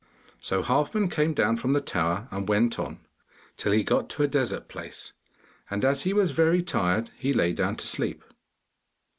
So 0.39 0.63
Halfman 0.63 1.11
came 1.11 1.35
down 1.35 1.57
from 1.57 1.73
the 1.73 1.79
tower, 1.79 2.27
and 2.31 2.49
went 2.49 2.79
on, 2.79 3.01
till 3.55 3.71
he 3.71 3.83
got 3.83 4.09
to 4.09 4.23
a 4.23 4.27
desert 4.27 4.67
place, 4.67 5.13
and 5.69 5.85
as 5.85 6.01
he 6.01 6.11
was 6.11 6.31
very 6.31 6.63
tired, 6.63 7.11
he 7.19 7.33
lay 7.33 7.53
down 7.53 7.75
to 7.75 7.85
sleep. 7.85 8.23